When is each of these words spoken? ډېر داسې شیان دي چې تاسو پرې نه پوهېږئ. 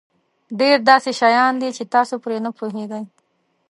ډېر 0.59 0.77
داسې 0.89 1.11
شیان 1.19 1.53
دي 1.61 1.69
چې 1.77 1.83
تاسو 1.95 2.15
پرې 2.23 2.37
نه 2.45 2.51
پوهېږئ. 2.57 3.03